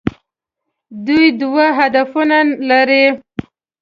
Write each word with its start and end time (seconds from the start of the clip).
دوی 1.05 1.25
دوه 1.41 1.65
هدفونه 1.79 2.37
لرل. 2.67 3.09